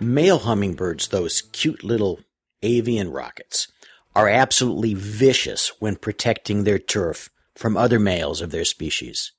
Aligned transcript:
Male 0.00 0.38
hummingbirds, 0.40 1.08
those 1.08 1.42
cute 1.42 1.82
little 1.82 2.20
avian 2.62 3.10
rockets, 3.10 3.68
are 4.14 4.28
absolutely 4.28 4.94
vicious 4.94 5.72
when 5.80 5.96
protecting 5.96 6.64
their 6.64 6.78
turf 6.78 7.30
from 7.54 7.76
other 7.76 7.98
males 7.98 8.40
of 8.40 8.50
their 8.50 8.64
species. 8.64 9.32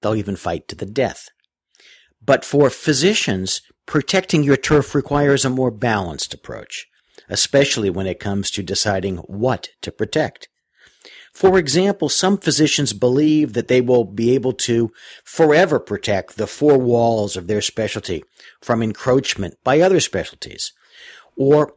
They'll 0.00 0.16
even 0.16 0.36
fight 0.36 0.68
to 0.68 0.74
the 0.74 0.86
death. 0.86 1.28
But 2.24 2.44
for 2.44 2.70
physicians, 2.70 3.62
protecting 3.86 4.42
your 4.42 4.56
turf 4.56 4.94
requires 4.94 5.44
a 5.44 5.50
more 5.50 5.70
balanced 5.70 6.34
approach, 6.34 6.86
especially 7.28 7.90
when 7.90 8.06
it 8.06 8.18
comes 8.18 8.50
to 8.52 8.62
deciding 8.62 9.18
what 9.18 9.70
to 9.82 9.92
protect. 9.92 10.48
For 11.34 11.58
example, 11.58 12.08
some 12.08 12.38
physicians 12.38 12.92
believe 12.92 13.54
that 13.54 13.66
they 13.66 13.80
will 13.80 14.04
be 14.04 14.34
able 14.36 14.52
to 14.52 14.92
forever 15.24 15.80
protect 15.80 16.36
the 16.36 16.46
four 16.46 16.78
walls 16.78 17.36
of 17.36 17.48
their 17.48 17.60
specialty 17.60 18.24
from 18.62 18.82
encroachment 18.82 19.56
by 19.64 19.80
other 19.80 19.98
specialties, 19.98 20.72
or 21.36 21.74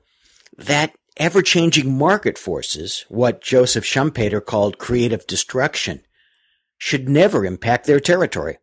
that 0.55 0.93
ever-changing 1.17 1.97
market 1.97 2.37
forces, 2.37 3.03
what 3.09 3.41
Joseph 3.41 3.83
Schumpeter 3.83 4.45
called 4.45 4.77
creative 4.77 5.25
destruction, 5.25 6.03
should 6.77 7.09
never 7.09 7.43
impact 7.43 7.87
their 7.87 7.99
territory. 7.99 8.59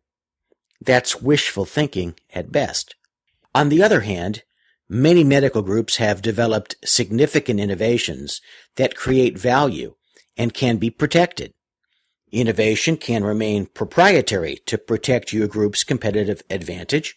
That's 0.79 1.21
wishful 1.21 1.65
thinking 1.65 2.15
at 2.33 2.53
best. 2.53 2.95
On 3.53 3.67
the 3.67 3.83
other 3.83 4.01
hand, 4.01 4.43
many 4.87 5.25
medical 5.25 5.61
groups 5.61 5.97
have 5.97 6.21
developed 6.21 6.77
significant 6.85 7.59
innovations 7.59 8.39
that 8.77 8.95
create 8.95 9.37
value 9.37 9.95
and 10.37 10.53
can 10.53 10.77
be 10.77 10.89
protected. 10.89 11.53
Innovation 12.31 12.97
can 12.97 13.23
remain 13.23 13.65
proprietary 13.65 14.57
to 14.65 14.77
protect 14.77 15.31
your 15.31 15.47
group's 15.47 15.83
competitive 15.83 16.41
advantage, 16.49 17.15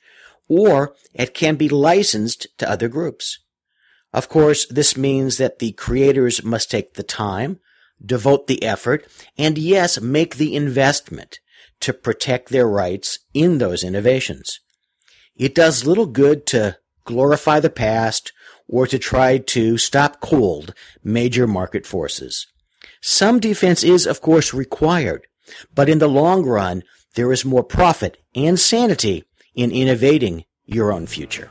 or 0.48 0.94
it 1.12 1.34
can 1.34 1.56
be 1.56 1.68
licensed 1.68 2.46
to 2.58 2.70
other 2.70 2.88
groups. 2.88 3.38
Of 4.12 4.28
course, 4.28 4.66
this 4.66 4.96
means 4.96 5.36
that 5.36 5.58
the 5.58 5.72
creators 5.72 6.42
must 6.42 6.70
take 6.70 6.94
the 6.94 7.02
time, 7.02 7.60
devote 8.04 8.46
the 8.46 8.62
effort, 8.62 9.06
and 9.36 9.58
yes, 9.58 10.00
make 10.00 10.36
the 10.36 10.54
investment 10.54 11.40
to 11.80 11.92
protect 11.92 12.48
their 12.48 12.68
rights 12.68 13.18
in 13.34 13.58
those 13.58 13.84
innovations. 13.84 14.60
It 15.36 15.54
does 15.54 15.86
little 15.86 16.06
good 16.06 16.46
to 16.46 16.78
glorify 17.04 17.60
the 17.60 17.70
past 17.70 18.32
or 18.66 18.86
to 18.86 18.98
try 18.98 19.38
to 19.38 19.78
stop 19.78 20.20
cold 20.20 20.74
major 21.02 21.46
market 21.46 21.86
forces. 21.86 22.46
Some 23.00 23.40
defense 23.40 23.82
is, 23.84 24.06
of 24.06 24.20
course, 24.20 24.54
required, 24.54 25.26
but 25.74 25.88
in 25.88 25.98
the 25.98 26.08
long 26.08 26.44
run, 26.44 26.82
there 27.14 27.32
is 27.32 27.44
more 27.44 27.64
profit 27.64 28.18
and 28.34 28.58
sanity 28.58 29.24
in 29.54 29.70
innovating 29.70 30.44
your 30.64 30.92
own 30.92 31.06
future. 31.06 31.50